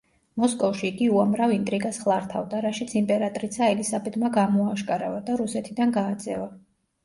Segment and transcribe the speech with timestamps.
[0.43, 6.53] მოსკოვში იგი უამრავ ინტრიგას ხლართავდა, რაშიც იმპერატრიცა ელისაბედმა გამოააშკარავა და რუსეთიდან გააძევა.